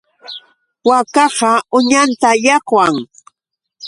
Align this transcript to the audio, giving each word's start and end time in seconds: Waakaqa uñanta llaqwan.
Waakaqa 0.87 1.51
uñanta 1.77 2.29
llaqwan. 2.43 2.93